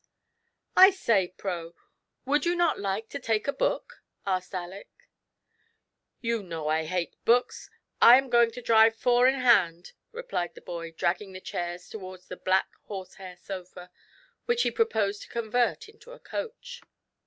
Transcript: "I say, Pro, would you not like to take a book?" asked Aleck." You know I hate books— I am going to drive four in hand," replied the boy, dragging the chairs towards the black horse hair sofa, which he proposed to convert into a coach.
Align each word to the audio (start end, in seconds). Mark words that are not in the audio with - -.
"I 0.75 0.89
say, 0.89 1.27
Pro, 1.37 1.75
would 2.25 2.43
you 2.43 2.55
not 2.55 2.79
like 2.79 3.07
to 3.09 3.19
take 3.19 3.47
a 3.47 3.53
book?" 3.53 4.01
asked 4.25 4.51
Aleck." 4.51 4.89
You 6.29 6.41
know 6.41 6.67
I 6.69 6.85
hate 6.85 7.23
books— 7.23 7.69
I 8.11 8.17
am 8.17 8.27
going 8.31 8.49
to 8.53 8.63
drive 8.63 8.95
four 8.95 9.27
in 9.27 9.35
hand," 9.35 9.91
replied 10.11 10.55
the 10.55 10.61
boy, 10.61 10.91
dragging 10.93 11.33
the 11.33 11.39
chairs 11.39 11.87
towards 11.87 12.29
the 12.29 12.37
black 12.37 12.69
horse 12.85 13.13
hair 13.21 13.37
sofa, 13.37 13.91
which 14.45 14.63
he 14.63 14.71
proposed 14.71 15.21
to 15.21 15.29
convert 15.29 15.87
into 15.87 16.13
a 16.13 16.19
coach. 16.19 16.81